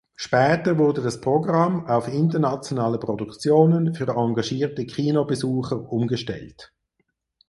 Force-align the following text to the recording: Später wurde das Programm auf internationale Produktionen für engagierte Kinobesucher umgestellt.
Später 0.15 0.79
wurde 0.79 1.03
das 1.03 1.21
Programm 1.21 1.85
auf 1.85 2.07
internationale 2.07 2.97
Produktionen 2.97 3.93
für 3.93 4.07
engagierte 4.09 4.87
Kinobesucher 4.87 5.91
umgestellt. 5.93 6.73